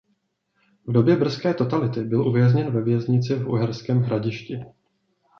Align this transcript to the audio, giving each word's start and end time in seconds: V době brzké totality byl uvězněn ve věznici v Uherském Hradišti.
V 0.87 0.91
době 0.91 1.15
brzké 1.15 1.53
totality 1.53 2.01
byl 2.01 2.27
uvězněn 2.27 2.71
ve 2.71 2.81
věznici 2.81 3.35
v 3.35 3.49
Uherském 3.49 3.99
Hradišti. 4.01 4.59